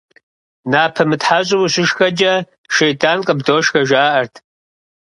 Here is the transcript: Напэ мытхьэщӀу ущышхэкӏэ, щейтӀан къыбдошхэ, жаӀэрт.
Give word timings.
Напэ 0.71 1.03
мытхьэщӀу 1.09 1.63
ущышхэкӏэ, 1.65 2.33
щейтӀан 2.73 3.19
къыбдошхэ, 3.27 3.81
жаӀэрт. 3.89 4.33